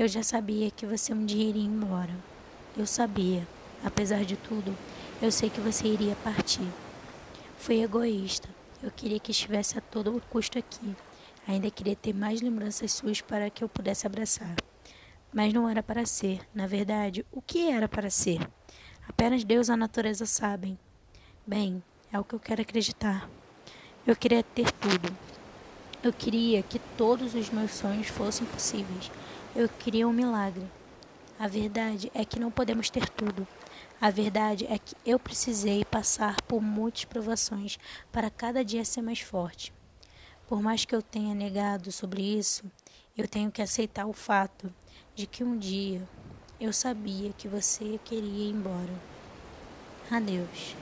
[0.00, 2.16] Eu já sabia que você um dia iria embora.
[2.74, 3.46] Eu sabia.
[3.84, 4.74] Apesar de tudo,
[5.20, 6.66] eu sei que você iria partir.
[7.58, 8.48] Fui egoísta.
[8.82, 10.96] Eu queria que estivesse a todo custo aqui.
[11.46, 14.56] Ainda queria ter mais lembranças suas para que eu pudesse abraçar.
[15.34, 16.40] Mas não era para ser.
[16.54, 18.40] Na verdade, o que era para ser?
[19.06, 20.78] Apenas Deus e a natureza sabem.
[21.46, 23.28] Bem, é o que eu quero acreditar.
[24.06, 25.14] Eu queria ter tudo.
[26.02, 29.10] Eu queria que todos os meus sonhos fossem possíveis.
[29.54, 30.64] Eu queria um milagre.
[31.36, 33.46] A verdade é que não podemos ter tudo.
[34.00, 37.76] A verdade é que eu precisei passar por muitas provações
[38.12, 39.72] para cada dia ser mais forte.
[40.46, 42.64] Por mais que eu tenha negado sobre isso,
[43.18, 44.72] eu tenho que aceitar o fato
[45.16, 46.08] de que um dia
[46.60, 48.94] eu sabia que você queria ir embora.
[50.10, 50.76] Adeus.